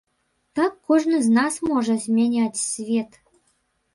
[0.59, 3.11] Так кожны з нас можа змяняць свет.